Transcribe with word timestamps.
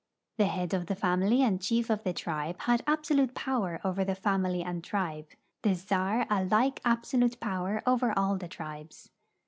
The 0.39 0.47
head 0.47 0.73
of 0.73 0.87
the 0.87 0.95
family 0.95 1.43
and 1.43 1.61
chief 1.61 1.91
of 1.91 2.03
th^ 2.03 2.15
tribe 2.15 2.61
had 2.61 2.81
absolute 2.87 3.35
power 3.35 3.79
over 3.83 4.03
the 4.03 4.15
family 4.15 4.63
and 4.63 4.83
tribe; 4.83 5.27
the 5.61 5.75
czar 5.75 6.25
a 6.27 6.43
like 6.43 6.81
absolute 6.83 7.39
power 7.39 7.83
over 7.85 8.11
all 8.17 8.35
the 8.35 8.47
tribes. 8.47 9.11